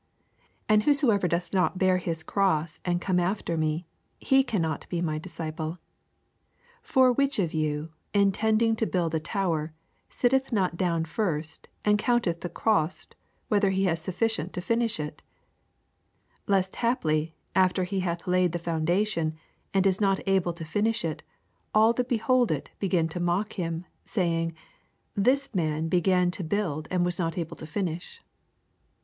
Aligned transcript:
27 0.67 0.73
And 0.73 0.83
whosoever 0.83 1.27
doth 1.27 1.53
not 1.53 1.77
bear 1.77 1.97
his 1.99 2.23
cross, 2.23 2.79
and 2.83 2.99
come 2.99 3.19
after 3.19 3.55
me, 3.55 3.85
he 4.17 4.43
can 4.43 4.59
not 4.59 4.89
be 4.89 4.99
my 4.99 5.19
disciple. 5.19 5.73
28 6.81 6.81
For 6.81 7.11
which 7.13 7.37
of 7.37 7.53
you, 7.53 7.91
intending 8.11 8.75
to 8.77 8.87
build 8.87 9.13
a 9.13 9.19
tower, 9.19 9.75
sitteth 10.09 10.51
not 10.51 10.75
down 10.75 11.05
first, 11.05 11.67
and 11.85 11.99
counteth 11.99 12.41
the 12.41 12.49
cost^ 12.49 13.13
whether 13.47 13.69
he 13.69 13.83
have 13.83 13.99
sufficient 13.99 14.53
to 14.53 14.59
finish't^ 14.59 14.97
/ 15.67 16.45
29 16.47 16.47
Lest 16.47 16.75
haply, 16.77 17.35
after 17.53 17.83
he 17.83 17.99
hath 17.99 18.25
laid 18.25 18.53
the 18.53 18.57
foundation, 18.57 19.35
and 19.71 19.85
is 19.85 20.01
not 20.01 20.19
able 20.25 20.53
to 20.53 20.65
finish 20.65 21.03
U^ 21.03 21.19
all 21.75 21.93
that 21.93 22.09
behold 22.09 22.49
it 22.51 22.71
begin 22.79 23.07
to 23.09 23.19
mock 23.19 23.53
him, 23.53 23.81
80 24.01 24.01
Saying, 24.05 24.53
This 25.13 25.53
man 25.53 25.89
began 25.89 26.31
to 26.31 26.43
build 26.43 26.87
and 26.89 27.05
was 27.05 27.19
not 27.19 27.37
able 27.37 27.55
to 27.57 27.67
finish. 27.67 28.19